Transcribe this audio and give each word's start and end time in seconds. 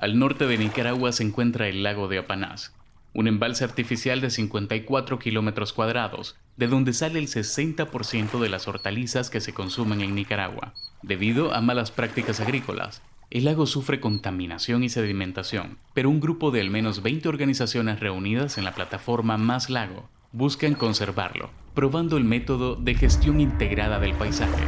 Al 0.00 0.16
norte 0.16 0.46
de 0.46 0.56
Nicaragua 0.58 1.10
se 1.10 1.24
encuentra 1.24 1.66
el 1.66 1.82
lago 1.82 2.06
de 2.06 2.18
Apanás, 2.18 2.72
un 3.14 3.26
embalse 3.26 3.64
artificial 3.64 4.20
de 4.20 4.30
54 4.30 5.18
kilómetros 5.18 5.72
cuadrados, 5.72 6.36
de 6.56 6.68
donde 6.68 6.92
sale 6.92 7.18
el 7.18 7.26
60% 7.26 8.38
de 8.38 8.48
las 8.48 8.68
hortalizas 8.68 9.28
que 9.28 9.40
se 9.40 9.52
consumen 9.52 10.00
en 10.00 10.14
Nicaragua. 10.14 10.72
Debido 11.02 11.52
a 11.52 11.60
malas 11.60 11.90
prácticas 11.90 12.38
agrícolas, 12.38 13.02
el 13.30 13.46
lago 13.46 13.66
sufre 13.66 13.98
contaminación 13.98 14.84
y 14.84 14.88
sedimentación, 14.88 15.78
pero 15.94 16.10
un 16.10 16.20
grupo 16.20 16.52
de 16.52 16.60
al 16.60 16.70
menos 16.70 17.02
20 17.02 17.28
organizaciones 17.28 17.98
reunidas 17.98 18.56
en 18.56 18.64
la 18.64 18.76
plataforma 18.76 19.36
Más 19.36 19.68
Lago 19.68 20.08
buscan 20.30 20.74
conservarlo, 20.74 21.50
probando 21.74 22.16
el 22.16 22.24
método 22.24 22.76
de 22.76 22.94
gestión 22.94 23.40
integrada 23.40 23.98
del 23.98 24.14
paisaje. 24.14 24.62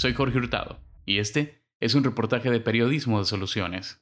Soy 0.00 0.14
Jorge 0.14 0.38
Hurtado 0.38 0.78
y 1.04 1.18
este 1.18 1.62
es 1.78 1.94
un 1.94 2.02
reportaje 2.02 2.50
de 2.50 2.58
periodismo 2.58 3.18
de 3.18 3.26
soluciones. 3.26 4.00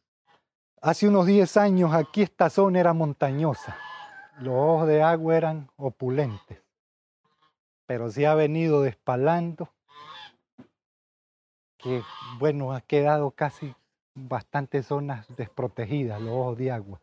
Hace 0.80 1.08
unos 1.08 1.26
10 1.26 1.56
años 1.56 1.92
aquí 1.92 2.22
esta 2.22 2.50
zona 2.50 2.78
era 2.78 2.92
montañosa. 2.92 3.76
Los 4.38 4.54
ojos 4.54 4.86
de 4.86 5.02
agua 5.02 5.36
eran 5.36 5.68
opulentes, 5.74 6.62
pero 7.84 8.12
se 8.12 8.28
ha 8.28 8.36
venido 8.36 8.82
despalando 8.82 9.70
que, 11.78 12.00
bueno, 12.38 12.72
ha 12.72 12.80
quedado 12.80 13.32
casi 13.32 13.74
bastantes 14.14 14.86
zonas 14.86 15.26
desprotegidas, 15.36 16.20
los 16.20 16.30
ojos 16.32 16.58
de 16.58 16.70
agua. 16.70 17.00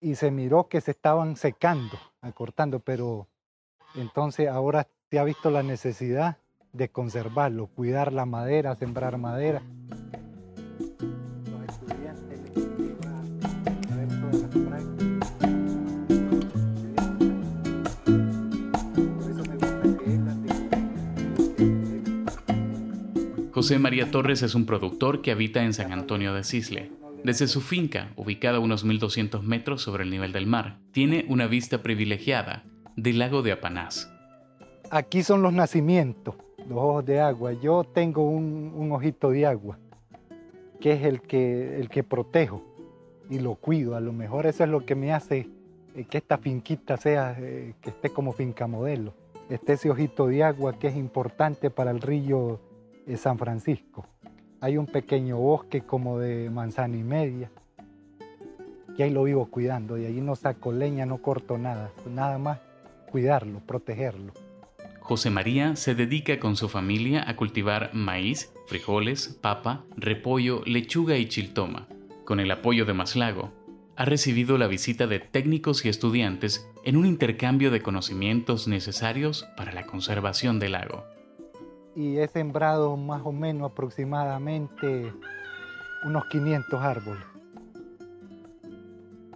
Y 0.00 0.14
se 0.14 0.30
miró 0.30 0.68
que 0.68 0.80
se 0.80 0.92
estaban 0.92 1.34
secando, 1.34 1.98
acortando, 2.20 2.78
pero 2.78 3.26
entonces 3.96 4.46
ahora 4.46 4.86
se 5.10 5.18
ha 5.18 5.24
visto 5.24 5.50
la 5.50 5.64
necesidad 5.64 6.38
de 6.72 6.88
conservarlo, 6.88 7.66
cuidar 7.66 8.12
la 8.12 8.26
madera, 8.26 8.74
sembrar 8.76 9.18
madera. 9.18 9.62
José 23.58 23.80
María 23.80 24.08
Torres 24.12 24.42
es 24.42 24.54
un 24.54 24.66
productor 24.66 25.20
que 25.20 25.32
habita 25.32 25.64
en 25.64 25.74
San 25.74 25.92
Antonio 25.92 26.32
de 26.32 26.44
Cisle. 26.44 26.92
Desde 27.24 27.48
su 27.48 27.60
finca, 27.60 28.12
ubicada 28.14 28.58
a 28.58 28.60
unos 28.60 28.84
1200 28.84 29.42
metros 29.42 29.82
sobre 29.82 30.04
el 30.04 30.10
nivel 30.10 30.32
del 30.32 30.46
mar, 30.46 30.78
tiene 30.92 31.26
una 31.28 31.48
vista 31.48 31.82
privilegiada 31.82 32.62
del 32.96 33.18
lago 33.18 33.42
de 33.42 33.50
Apanás. 33.50 34.12
Aquí 34.92 35.24
son 35.24 35.42
los 35.42 35.52
nacimientos, 35.52 36.36
los 36.68 36.78
ojos 36.78 37.04
de 37.04 37.20
agua. 37.20 37.52
Yo 37.54 37.84
tengo 37.84 38.28
un, 38.28 38.90
ojito 38.92 39.30
de 39.30 39.46
agua, 39.46 39.78
que 40.80 40.92
es 40.92 41.04
el 41.04 41.22
que, 41.22 41.80
el 41.80 41.88
que 41.88 42.04
protejo 42.04 42.62
y 43.30 43.38
lo 43.38 43.54
cuido. 43.54 43.96
A 43.96 44.00
lo 44.00 44.12
mejor 44.12 44.46
eso 44.46 44.64
es 44.64 44.70
lo 44.70 44.84
que 44.84 44.94
me 44.94 45.12
hace 45.12 45.48
eh, 45.94 46.04
que 46.04 46.18
esta 46.18 46.38
finquita 46.38 46.96
sea, 46.96 47.36
eh, 47.38 47.74
que 47.80 47.90
esté 47.90 48.10
como 48.10 48.32
finca 48.32 48.66
modelo. 48.66 49.14
Este 49.48 49.72
ese 49.72 49.90
ojito 49.90 50.26
de 50.26 50.44
agua 50.44 50.78
que 50.78 50.88
es 50.88 50.96
importante 50.96 51.70
para 51.70 51.90
el 51.90 52.00
río 52.00 52.60
San 53.16 53.38
Francisco. 53.38 54.04
Hay 54.60 54.76
un 54.76 54.86
pequeño 54.86 55.38
bosque 55.38 55.80
como 55.80 56.18
de 56.18 56.50
manzana 56.50 56.96
y 56.96 57.02
media, 57.02 57.50
que 58.94 59.04
ahí 59.04 59.10
lo 59.10 59.22
vivo 59.22 59.46
cuidando, 59.46 59.96
y 59.96 60.04
allí 60.04 60.20
no 60.20 60.36
saco 60.36 60.72
leña, 60.72 61.06
no 61.06 61.22
corto 61.22 61.56
nada, 61.56 61.90
nada 62.10 62.36
más 62.36 62.58
cuidarlo, 63.10 63.60
protegerlo. 63.60 64.34
José 65.08 65.30
María 65.30 65.74
se 65.74 65.94
dedica 65.94 66.38
con 66.38 66.54
su 66.54 66.68
familia 66.68 67.24
a 67.26 67.34
cultivar 67.34 67.94
maíz, 67.94 68.52
frijoles, 68.66 69.38
papa, 69.40 69.86
repollo, 69.96 70.60
lechuga 70.66 71.16
y 71.16 71.26
chiltoma. 71.26 71.88
Con 72.26 72.40
el 72.40 72.50
apoyo 72.50 72.84
de 72.84 72.92
Maslago, 72.92 73.50
ha 73.96 74.04
recibido 74.04 74.58
la 74.58 74.66
visita 74.66 75.06
de 75.06 75.18
técnicos 75.18 75.86
y 75.86 75.88
estudiantes 75.88 76.70
en 76.84 76.98
un 76.98 77.06
intercambio 77.06 77.70
de 77.70 77.80
conocimientos 77.80 78.68
necesarios 78.68 79.48
para 79.56 79.72
la 79.72 79.86
conservación 79.86 80.58
del 80.58 80.72
lago 80.72 81.04
y 81.98 82.18
he 82.18 82.28
sembrado 82.28 82.96
más 82.96 83.22
o 83.24 83.32
menos 83.32 83.72
aproximadamente 83.72 85.12
unos 86.04 86.26
500 86.26 86.80
árboles. 86.80 87.24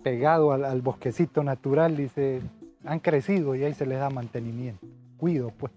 Pegado 0.04 0.52
al, 0.52 0.80
bosquecito 0.80 1.42
natural 1.42 2.08
se 2.14 2.40
han 2.84 3.00
crecido 3.00 3.56
y 3.56 3.64
ahí 3.64 3.74
se 3.74 3.84
les 3.84 3.98
da 3.98 4.10
mantenimiento. 4.10 4.91
Cuido, 5.22 5.52
pues. 5.56 5.72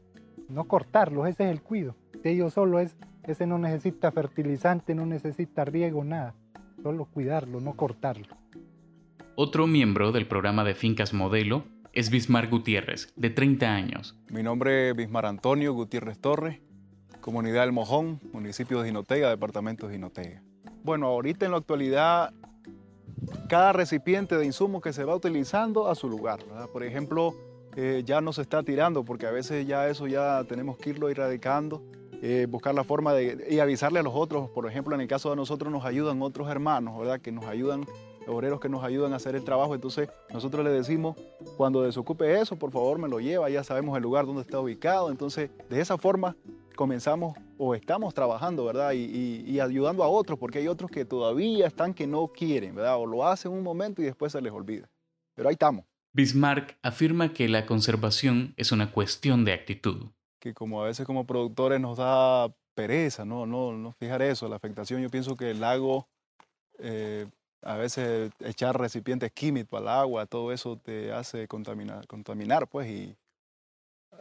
No 0.49 0.63
cortarlos, 0.63 1.27
ese 1.27 1.43
es 1.43 1.51
el 1.51 1.61
cuido. 1.61 1.95
Si 2.23 2.29
ellos 2.29 2.51
solo 2.51 2.79
es, 2.79 2.97
ese 3.27 3.45
no 3.45 3.59
necesita 3.59 4.11
fertilizante, 4.11 4.95
no 4.95 5.05
necesita 5.05 5.63
riego, 5.65 6.03
nada. 6.03 6.33
Solo 6.81 7.05
cuidarlo, 7.05 7.61
no 7.61 7.75
cortarlo. 7.75 8.35
Otro 9.35 9.67
miembro 9.67 10.11
del 10.11 10.27
programa 10.27 10.63
de 10.63 10.73
Fincas 10.73 11.13
Modelo 11.13 11.63
es 11.93 12.09
Bismar 12.09 12.49
Gutiérrez, 12.49 13.13
de 13.15 13.29
30 13.29 13.71
años. 13.71 14.17
Mi 14.31 14.41
nombre 14.41 14.89
es 14.89 14.95
Bismar 14.95 15.27
Antonio 15.27 15.73
Gutiérrez 15.73 16.17
Torres 16.17 16.59
Comunidad 17.21 17.61
del 17.61 17.71
Mojón, 17.71 18.19
municipio 18.33 18.81
de 18.81 18.87
Jinotega, 18.87 19.29
departamento 19.29 19.87
de 19.87 19.93
Jinotega. 19.93 20.41
Bueno, 20.83 21.05
ahorita 21.05 21.45
en 21.45 21.51
la 21.51 21.57
actualidad, 21.57 22.33
cada 23.47 23.73
recipiente 23.73 24.37
de 24.37 24.45
insumo 24.47 24.81
que 24.81 24.91
se 24.91 25.03
va 25.03 25.15
utilizando 25.15 25.87
a 25.87 25.93
su 25.93 26.09
lugar. 26.09 26.39
Por 26.73 26.83
ejemplo, 26.83 27.35
eh, 27.75 28.03
ya 28.05 28.21
no 28.21 28.31
se 28.33 28.41
está 28.41 28.63
tirando 28.63 29.03
porque 29.03 29.27
a 29.27 29.31
veces 29.31 29.67
ya 29.67 29.87
eso 29.89 30.07
ya 30.07 30.43
tenemos 30.47 30.77
que 30.77 30.91
irlo 30.91 31.09
erradicando, 31.09 31.83
eh, 32.21 32.47
buscar 32.49 32.73
la 32.73 32.83
forma 32.83 33.13
de 33.13 33.47
y 33.49 33.59
avisarle 33.59 33.99
a 33.99 34.03
los 34.03 34.13
otros. 34.15 34.49
Por 34.49 34.67
ejemplo, 34.67 34.95
en 34.95 35.01
el 35.01 35.07
caso 35.07 35.29
de 35.29 35.35
nosotros 35.35 35.71
nos 35.71 35.85
ayudan 35.85 36.21
otros 36.21 36.49
hermanos, 36.49 36.97
¿verdad? 36.97 37.19
Que 37.19 37.31
nos 37.31 37.45
ayudan, 37.45 37.85
obreros 38.27 38.59
que 38.59 38.69
nos 38.69 38.83
ayudan 38.83 39.13
a 39.13 39.17
hacer 39.17 39.35
el 39.35 39.43
trabajo. 39.43 39.75
Entonces 39.75 40.09
nosotros 40.31 40.63
le 40.63 40.71
decimos, 40.71 41.17
cuando 41.57 41.81
desocupe 41.81 42.39
eso, 42.39 42.55
por 42.55 42.71
favor 42.71 42.97
me 42.97 43.09
lo 43.09 43.19
lleva, 43.19 43.49
ya 43.49 43.63
sabemos 43.63 43.97
el 43.97 44.03
lugar 44.03 44.25
donde 44.25 44.41
está 44.41 44.59
ubicado. 44.59 45.11
Entonces, 45.11 45.49
de 45.69 45.81
esa 45.81 45.97
forma 45.97 46.35
comenzamos 46.75 47.35
o 47.57 47.73
estamos 47.73 48.13
trabajando, 48.13 48.65
¿verdad? 48.65 48.91
Y, 48.93 49.59
ayudando 49.59 50.03
a 50.03 50.07
otros, 50.07 50.37
porque 50.37 50.59
hay 50.59 50.67
otros 50.67 50.91
que 50.91 51.05
todavía 51.05 51.67
están 51.67 51.93
que 51.93 52.05
no 52.05 52.27
quieren, 52.27 52.75
¿verdad? 52.75 52.97
O 52.97 53.05
lo 53.05 53.25
hacen 53.25 53.51
un 53.51 53.63
momento 53.63 54.01
y 54.01 54.05
después 54.05 54.31
se 54.31 54.41
les 54.41 54.51
olvida. 54.51 54.87
Pero 55.33 55.49
ahí 55.49 55.53
estamos. 55.53 55.85
Bismarck 56.15 56.77
afirma 56.81 57.33
que 57.33 57.49
la 57.49 57.65
conservación 57.65 58.53
es 58.55 58.71
una 58.71 58.89
cuestión 58.93 59.43
de 59.43 59.51
actitud. 59.51 60.11
Que 60.39 60.53
como 60.53 60.81
a 60.81 60.85
veces 60.85 61.05
como 61.05 61.27
productores 61.27 61.81
nos 61.81 61.97
da 61.97 62.55
pereza, 62.73 63.25
¿no? 63.25 63.45
No, 63.45 63.73
no 63.73 63.91
fijar 63.91 64.21
eso, 64.21 64.47
la 64.47 64.55
afectación. 64.55 65.01
Yo 65.01 65.09
pienso 65.09 65.35
que 65.35 65.51
el 65.51 65.59
lago, 65.59 66.07
eh, 66.79 67.27
a 67.61 67.75
veces 67.75 68.31
echar 68.39 68.79
recipientes 68.79 69.29
químicos 69.33 69.77
al 69.77 69.89
agua, 69.89 70.25
todo 70.25 70.53
eso 70.53 70.77
te 70.77 71.11
hace 71.11 71.49
contaminar, 71.49 72.07
contaminar 72.07 72.69
pues, 72.69 72.89
y 72.89 73.17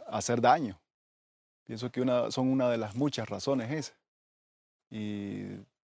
hacer 0.07 0.41
daño. 0.41 0.77
Pienso 1.65 1.89
que 1.93 2.05
son 2.29 2.49
una 2.49 2.69
de 2.69 2.77
las 2.77 2.97
muchas 2.97 3.29
razones 3.29 3.71
esas. 3.71 3.97
Y 4.91 5.43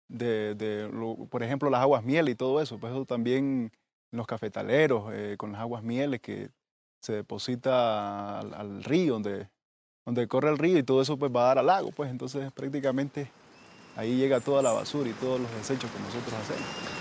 de, 0.07 0.89
por 1.29 1.43
ejemplo, 1.43 1.69
las 1.69 1.81
aguas 1.81 2.05
miel 2.05 2.29
y 2.29 2.37
todo 2.37 2.63
eso, 2.63 2.79
pues 2.79 2.93
eso 2.93 3.05
también 3.07 3.73
los 4.17 4.27
cafetaleros, 4.27 5.13
eh, 5.13 5.37
con 5.39 5.53
las 5.53 5.61
aguas 5.61 5.83
mieles 5.83 6.21
que 6.21 6.51
se 7.01 7.13
deposita 7.13 8.41
al, 8.41 8.83
río, 8.83 9.15
donde, 9.15 9.49
donde 10.05 10.27
corre 10.29 10.51
el 10.51 10.59
río 10.59 10.79
y 10.79 10.83
todo 10.83 11.03
eso 11.03 11.17
pues 11.17 11.31
va 11.35 11.43
a 11.43 11.47
dar 11.47 11.59
al 11.59 11.67
lago, 11.67 11.91
pues 11.93 12.11
entonces 12.11 12.51
prácticamente 12.53 13.31
ahí 13.97 14.17
llega 14.17 14.41
toda 14.41 14.63
la 14.63 14.73
basura 14.73 15.09
y 15.09 15.13
todos 15.15 15.41
los 15.41 15.51
desechos 15.53 15.91
que 15.91 16.01
nosotros 16.01 16.35
hacemos. 16.35 16.97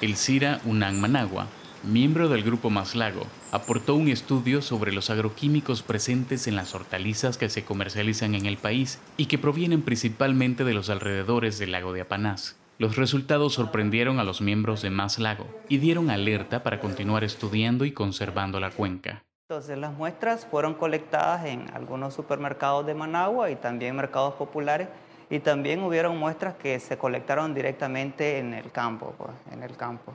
El 0.00 0.16
CIRA 0.16 0.60
Unang 0.64 1.00
Managua, 1.00 1.48
miembro 1.88 2.28
del 2.28 2.44
Grupo 2.44 2.70
Maslago, 2.70 3.22
aportó 3.50 3.94
un 3.94 4.08
estudio 4.08 4.62
sobre 4.62 4.92
los 4.92 5.10
agroquímicos 5.10 5.82
presentes 5.82 6.46
en 6.46 6.54
las 6.54 6.74
hortalizas 6.74 7.38
que 7.38 7.48
se 7.48 7.64
comercializan 7.64 8.34
en 8.34 8.46
el 8.46 8.58
país 8.58 9.00
y 9.16 9.26
que 9.26 9.38
provienen 9.38 9.82
principalmente 9.82 10.64
de 10.64 10.74
los 10.74 10.90
alrededores 10.90 11.58
del 11.58 11.72
lago 11.72 11.92
de 11.92 12.02
Apanás. 12.02 12.56
Los 12.78 12.96
resultados 12.96 13.54
sorprendieron 13.54 14.20
a 14.20 14.24
los 14.24 14.40
miembros 14.40 14.82
de 14.82 14.90
Maslago 14.90 15.46
y 15.68 15.78
dieron 15.78 16.10
alerta 16.10 16.62
para 16.62 16.78
continuar 16.78 17.24
estudiando 17.24 17.84
y 17.84 17.92
conservando 17.92 18.60
la 18.60 18.70
cuenca. 18.70 19.24
Entonces 19.48 19.78
las 19.78 19.92
muestras 19.94 20.46
fueron 20.46 20.74
colectadas 20.74 21.46
en 21.46 21.66
algunos 21.74 22.14
supermercados 22.14 22.86
de 22.86 22.94
Managua 22.94 23.50
y 23.50 23.56
también 23.56 23.96
mercados 23.96 24.34
populares 24.34 24.88
y 25.30 25.40
también 25.40 25.82
hubieron 25.82 26.16
muestras 26.18 26.54
que 26.54 26.78
se 26.80 26.98
colectaron 26.98 27.54
directamente 27.54 28.38
en 28.38 28.54
el 28.54 28.70
campo, 28.70 29.14
pues, 29.18 29.32
en 29.50 29.62
el 29.62 29.76
campo. 29.76 30.14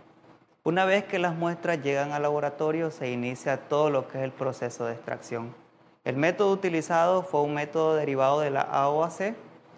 Una 0.66 0.86
vez 0.86 1.04
que 1.04 1.20
las 1.20 1.36
muestras 1.36 1.84
llegan 1.84 2.14
al 2.14 2.22
laboratorio, 2.22 2.90
se 2.90 3.12
inicia 3.12 3.58
todo 3.58 3.90
lo 3.90 4.08
que 4.08 4.20
es 4.20 4.24
el 4.24 4.32
proceso 4.32 4.86
de 4.86 4.94
extracción. 4.94 5.54
El 6.06 6.16
método 6.16 6.54
utilizado 6.54 7.22
fue 7.24 7.42
un 7.42 7.54
método 7.54 7.96
derivado 7.96 8.40
de 8.40 8.50
la 8.50 8.62
AOAC, 8.62 9.36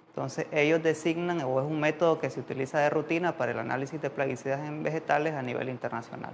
Entonces 0.09 0.45
ellos 0.51 0.83
designan 0.83 1.41
o 1.41 1.59
es 1.59 1.65
un 1.65 1.79
método 1.79 2.19
que 2.19 2.29
se 2.29 2.39
utiliza 2.39 2.77
de 2.79 2.91
rutina 2.91 3.35
para 3.35 3.51
el 3.51 3.57
análisis 3.57 3.99
de 3.99 4.11
plaguicidas 4.11 4.59
en 4.65 4.83
vegetales 4.83 5.33
a 5.33 5.41
nivel 5.41 5.69
internacional. 5.69 6.33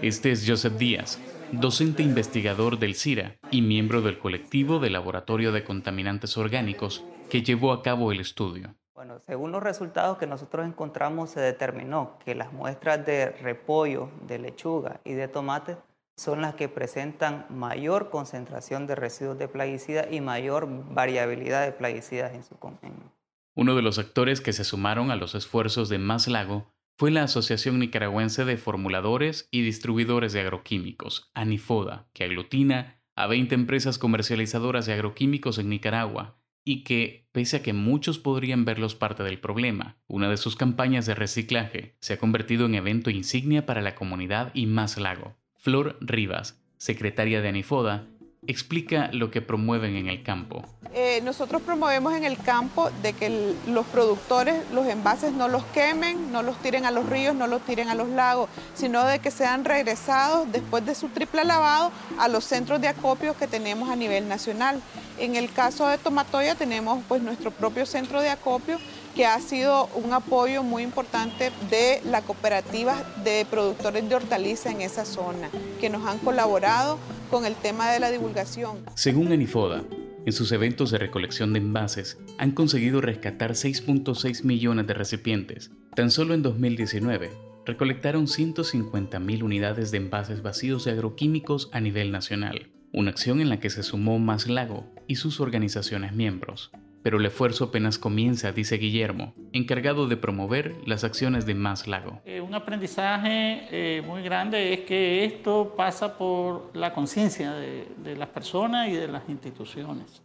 Este 0.00 0.30
es 0.30 0.44
Joseph 0.48 0.74
Díaz, 0.74 1.18
docente 1.50 2.04
investigador 2.04 2.78
del 2.78 2.94
CIRA 2.94 3.34
y 3.50 3.60
miembro 3.60 4.02
del 4.02 4.20
colectivo 4.20 4.78
de 4.78 4.90
Laboratorio 4.90 5.50
de 5.50 5.64
Contaminantes 5.64 6.38
Orgánicos 6.38 7.04
que 7.28 7.42
llevó 7.42 7.72
a 7.72 7.82
cabo 7.82 8.12
el 8.12 8.20
estudio. 8.20 8.76
Bueno, 8.98 9.20
según 9.20 9.52
los 9.52 9.62
resultados 9.62 10.18
que 10.18 10.26
nosotros 10.26 10.66
encontramos, 10.66 11.30
se 11.30 11.38
determinó 11.38 12.18
que 12.24 12.34
las 12.34 12.52
muestras 12.52 13.06
de 13.06 13.30
repollo, 13.30 14.10
de 14.26 14.40
lechuga 14.40 15.00
y 15.04 15.12
de 15.12 15.28
tomate 15.28 15.76
son 16.16 16.42
las 16.42 16.56
que 16.56 16.68
presentan 16.68 17.46
mayor 17.48 18.10
concentración 18.10 18.88
de 18.88 18.96
residuos 18.96 19.38
de 19.38 19.46
plaguicidas 19.46 20.08
y 20.10 20.20
mayor 20.20 20.66
variabilidad 20.92 21.64
de 21.64 21.70
plaguicidas 21.70 22.34
en 22.34 22.42
su 22.42 22.56
contenido. 22.56 23.12
Uno 23.54 23.76
de 23.76 23.82
los 23.82 24.00
actores 24.00 24.40
que 24.40 24.52
se 24.52 24.64
sumaron 24.64 25.12
a 25.12 25.16
los 25.16 25.36
esfuerzos 25.36 25.88
de 25.88 25.98
Más 25.98 26.26
Lago 26.26 26.66
fue 26.98 27.12
la 27.12 27.22
Asociación 27.22 27.78
Nicaragüense 27.78 28.44
de 28.44 28.56
Formuladores 28.56 29.46
y 29.52 29.62
Distribuidores 29.62 30.32
de 30.32 30.40
Agroquímicos, 30.40 31.30
ANIFODA, 31.34 32.08
que 32.14 32.24
aglutina 32.24 33.00
a 33.14 33.28
20 33.28 33.54
empresas 33.54 33.96
comercializadoras 33.96 34.86
de 34.86 34.94
agroquímicos 34.94 35.58
en 35.58 35.68
Nicaragua 35.68 36.37
y 36.68 36.84
que, 36.84 37.26
pese 37.32 37.56
a 37.56 37.62
que 37.62 37.72
muchos 37.72 38.18
podrían 38.18 38.66
verlos 38.66 38.94
parte 38.94 39.22
del 39.22 39.40
problema, 39.40 39.96
una 40.06 40.28
de 40.28 40.36
sus 40.36 40.54
campañas 40.54 41.06
de 41.06 41.14
reciclaje 41.14 41.94
se 41.98 42.12
ha 42.12 42.18
convertido 42.18 42.66
en 42.66 42.74
evento 42.74 43.08
insignia 43.08 43.64
para 43.64 43.80
la 43.80 43.94
comunidad 43.94 44.50
y 44.52 44.66
Más 44.66 44.98
Lago. 44.98 45.34
Flor 45.56 45.96
Rivas, 46.02 46.60
secretaria 46.76 47.40
de 47.40 47.48
Anifoda, 47.48 48.04
explica 48.46 49.08
lo 49.12 49.30
que 49.30 49.40
promueven 49.40 49.96
en 49.96 50.08
el 50.08 50.22
campo. 50.22 50.62
Eh, 50.94 51.20
nosotros 51.22 51.62
promovemos 51.62 52.14
en 52.14 52.24
el 52.24 52.36
campo 52.36 52.90
de 53.02 53.14
que 53.14 53.54
los 53.66 53.86
productores 53.86 54.56
los 54.72 54.86
envases 54.86 55.32
no 55.32 55.48
los 55.48 55.64
quemen, 55.64 56.32
no 56.32 56.42
los 56.42 56.56
tiren 56.58 56.84
a 56.84 56.90
los 56.90 57.08
ríos, 57.08 57.34
no 57.34 57.46
los 57.46 57.62
tiren 57.62 57.88
a 57.88 57.94
los 57.94 58.08
lagos, 58.10 58.50
sino 58.74 59.04
de 59.04 59.20
que 59.20 59.30
sean 59.30 59.64
regresados 59.64 60.50
después 60.52 60.84
de 60.84 60.94
su 60.94 61.08
triple 61.08 61.44
lavado 61.44 61.92
a 62.18 62.28
los 62.28 62.44
centros 62.44 62.80
de 62.80 62.88
acopio 62.88 63.36
que 63.36 63.46
tenemos 63.46 63.88
a 63.88 63.96
nivel 63.96 64.28
nacional. 64.28 64.82
En 65.18 65.34
el 65.34 65.50
caso 65.50 65.88
de 65.88 65.98
Tomatoya 65.98 66.54
tenemos 66.54 67.02
pues 67.08 67.22
nuestro 67.22 67.50
propio 67.50 67.86
centro 67.86 68.20
de 68.20 68.30
acopio 68.30 68.78
que 69.16 69.26
ha 69.26 69.40
sido 69.40 69.88
un 69.96 70.12
apoyo 70.12 70.62
muy 70.62 70.84
importante 70.84 71.50
de 71.70 72.00
la 72.04 72.22
cooperativa 72.22 72.94
de 73.24 73.44
productores 73.50 74.08
de 74.08 74.14
hortalizas 74.14 74.72
en 74.72 74.80
esa 74.80 75.04
zona, 75.04 75.50
que 75.80 75.90
nos 75.90 76.06
han 76.06 76.18
colaborado 76.18 76.98
con 77.30 77.44
el 77.44 77.56
tema 77.56 77.90
de 77.90 77.98
la 77.98 78.12
divulgación. 78.12 78.78
Según 78.94 79.32
Anifoda, 79.32 79.82
en 80.24 80.32
sus 80.32 80.52
eventos 80.52 80.92
de 80.92 80.98
recolección 80.98 81.52
de 81.52 81.58
envases 81.58 82.18
han 82.38 82.52
conseguido 82.52 83.00
rescatar 83.00 83.52
6.6 83.52 84.44
millones 84.44 84.86
de 84.86 84.94
recipientes. 84.94 85.72
Tan 85.96 86.12
solo 86.12 86.34
en 86.34 86.42
2019 86.42 87.32
recolectaron 87.66 88.26
150.000 88.26 89.42
unidades 89.42 89.90
de 89.90 89.96
envases 89.96 90.42
vacíos 90.42 90.84
de 90.84 90.92
agroquímicos 90.92 91.70
a 91.72 91.80
nivel 91.80 92.12
nacional, 92.12 92.70
una 92.92 93.10
acción 93.10 93.40
en 93.40 93.48
la 93.48 93.60
que 93.60 93.70
se 93.70 93.82
sumó 93.82 94.18
Más 94.18 94.48
Lago 94.48 94.84
y 95.06 95.16
sus 95.16 95.40
organizaciones 95.40 96.12
miembros. 96.12 96.70
Pero 97.02 97.18
el 97.18 97.26
esfuerzo 97.26 97.64
apenas 97.64 97.98
comienza, 97.98 98.52
dice 98.52 98.76
Guillermo, 98.76 99.32
encargado 99.52 100.08
de 100.08 100.16
promover 100.16 100.74
las 100.84 101.04
acciones 101.04 101.46
de 101.46 101.54
Más 101.54 101.86
Lago. 101.86 102.20
Eh, 102.24 102.40
un 102.40 102.54
aprendizaje 102.54 103.68
eh, 103.70 104.02
muy 104.02 104.22
grande 104.22 104.74
es 104.74 104.80
que 104.80 105.24
esto 105.24 105.74
pasa 105.76 106.18
por 106.18 106.70
la 106.74 106.92
conciencia 106.92 107.52
de, 107.52 108.16
las 108.16 108.28
personas 108.28 108.88
y 108.88 108.92
de 108.92 109.08
las 109.08 109.28
instituciones. 109.28 110.22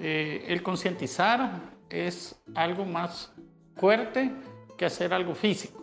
Eh, 0.00 0.44
el 0.48 0.62
concientizar 0.62 1.60
es 1.88 2.38
algo 2.54 2.84
más 2.84 3.32
fuerte 3.76 4.30
que 4.76 4.84
hacer 4.84 5.14
algo 5.14 5.34
físico. 5.34 5.82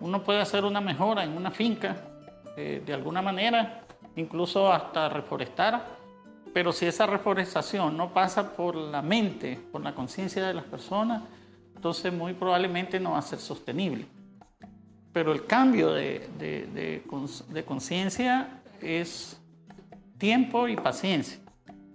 Uno 0.00 0.22
puede 0.22 0.40
hacer 0.40 0.64
una 0.64 0.80
mejora 0.80 1.24
en 1.24 1.36
una 1.36 1.50
finca 1.50 2.04
de 2.56 2.92
alguna 2.92 3.22
manera, 3.22 3.84
incluso 4.18 4.72
hasta 4.72 5.08
reforestar, 5.08 5.98
pero 6.52 6.72
si 6.72 6.86
esa 6.86 7.06
reforestación 7.06 7.96
no 7.96 8.12
pasa 8.12 8.56
por 8.56 8.74
la 8.74 9.02
mente, 9.02 9.58
por 9.70 9.82
la 9.82 9.94
conciencia 9.94 10.46
de 10.46 10.54
las 10.54 10.64
personas, 10.64 11.22
entonces 11.74 12.12
muy 12.12 12.34
probablemente 12.34 12.98
no 12.98 13.12
va 13.12 13.18
a 13.18 13.22
ser 13.22 13.38
sostenible. 13.38 14.06
Pero 15.12 15.32
el 15.32 15.46
cambio 15.46 15.92
de, 15.92 16.28
de, 16.38 17.64
conciencia 17.64 18.60
es 18.82 19.40
tiempo 20.18 20.68
y 20.68 20.76
paciencia. 20.76 21.38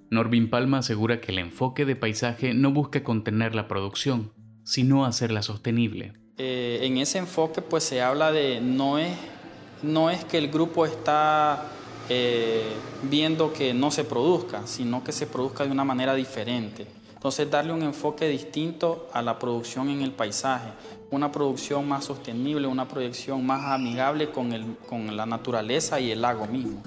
Norvin 0.09 0.49
Palma 0.49 0.79
asegura 0.79 1.19
que 1.19 1.31
el 1.31 1.39
enfoque 1.39 1.85
de 1.85 1.95
paisaje 1.95 2.53
no 2.53 2.71
busca 2.71 3.03
contener 3.03 3.55
la 3.55 3.67
producción, 3.67 4.31
sino 4.63 5.05
hacerla 5.05 5.41
sostenible. 5.41 6.13
Eh, 6.37 6.79
en 6.83 6.97
ese 6.97 7.17
enfoque 7.17 7.61
pues 7.61 7.83
se 7.83 8.01
habla 8.01 8.31
de 8.31 8.59
no 8.61 8.97
es, 8.97 9.15
no 9.81 10.09
es 10.09 10.23
que 10.25 10.37
el 10.37 10.49
grupo 10.49 10.85
está 10.85 11.69
eh, 12.09 12.73
viendo 13.03 13.53
que 13.53 13.73
no 13.73 13.89
se 13.91 14.03
produzca, 14.03 14.67
sino 14.67 15.03
que 15.03 15.11
se 15.11 15.25
produzca 15.27 15.63
de 15.63 15.71
una 15.71 15.85
manera 15.85 16.13
diferente. 16.15 16.85
Entonces 17.13 17.49
darle 17.49 17.71
un 17.71 17.83
enfoque 17.83 18.27
distinto 18.27 19.07
a 19.13 19.21
la 19.21 19.39
producción 19.39 19.89
en 19.89 20.01
el 20.01 20.11
paisaje, 20.11 20.69
una 21.09 21.31
producción 21.31 21.87
más 21.87 22.03
sostenible, 22.03 22.67
una 22.67 22.87
producción 22.89 23.45
más 23.45 23.71
amigable 23.71 24.29
con, 24.31 24.51
el, 24.51 24.75
con 24.89 25.15
la 25.15 25.25
naturaleza 25.25 26.01
y 26.01 26.11
el 26.11 26.21
lago 26.21 26.45
mismo. 26.47 26.83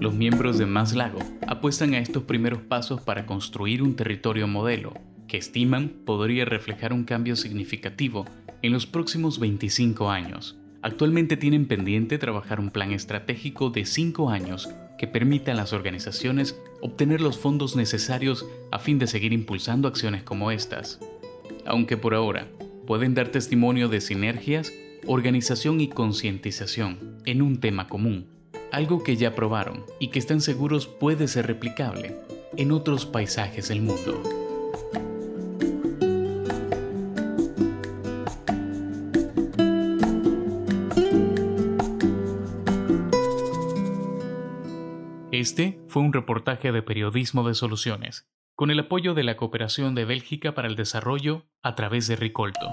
Los 0.00 0.14
miembros 0.14 0.56
de 0.56 0.64
Más 0.64 0.94
Lago 0.94 1.18
apuestan 1.46 1.92
a 1.92 1.98
estos 1.98 2.22
primeros 2.22 2.62
pasos 2.62 3.02
para 3.02 3.26
construir 3.26 3.82
un 3.82 3.94
territorio 3.94 4.48
modelo 4.48 4.94
que 5.28 5.36
estiman 5.36 5.90
podría 6.04 6.44
reflejar 6.44 6.92
un 6.92 7.04
cambio 7.04 7.36
significativo 7.36 8.24
en 8.62 8.72
los 8.72 8.86
próximos 8.86 9.38
25 9.38 10.10
años. 10.10 10.56
Actualmente 10.82 11.36
tienen 11.36 11.66
pendiente 11.66 12.18
trabajar 12.18 12.60
un 12.60 12.70
plan 12.70 12.92
estratégico 12.92 13.70
de 13.70 13.84
5 13.84 14.30
años 14.30 14.68
que 14.96 15.06
permita 15.06 15.52
a 15.52 15.54
las 15.54 15.72
organizaciones 15.72 16.60
obtener 16.80 17.20
los 17.20 17.38
fondos 17.38 17.76
necesarios 17.76 18.46
a 18.70 18.78
fin 18.78 18.98
de 18.98 19.06
seguir 19.06 19.32
impulsando 19.32 19.88
acciones 19.88 20.22
como 20.22 20.50
estas. 20.50 21.00
Aunque 21.66 21.96
por 21.96 22.14
ahora 22.14 22.48
pueden 22.86 23.14
dar 23.14 23.28
testimonio 23.28 23.88
de 23.88 24.00
sinergias, 24.00 24.72
organización 25.06 25.80
y 25.80 25.88
concientización 25.88 27.18
en 27.24 27.42
un 27.42 27.60
tema 27.60 27.86
común, 27.86 28.26
algo 28.72 29.02
que 29.02 29.16
ya 29.16 29.34
probaron 29.34 29.84
y 29.98 30.08
que 30.08 30.18
están 30.18 30.40
seguros 30.40 30.86
puede 30.86 31.28
ser 31.28 31.46
replicable 31.46 32.16
en 32.56 32.72
otros 32.72 33.06
paisajes 33.06 33.68
del 33.68 33.82
mundo. 33.82 34.47
Este 45.38 45.78
fue 45.86 46.02
un 46.02 46.12
reportaje 46.12 46.72
de 46.72 46.82
Periodismo 46.82 47.46
de 47.46 47.54
Soluciones, 47.54 48.28
con 48.56 48.72
el 48.72 48.80
apoyo 48.80 49.14
de 49.14 49.22
la 49.22 49.36
Cooperación 49.36 49.94
de 49.94 50.04
Bélgica 50.04 50.52
para 50.52 50.66
el 50.66 50.74
Desarrollo 50.74 51.46
a 51.62 51.76
través 51.76 52.08
de 52.08 52.16
Ricolto. 52.16 52.66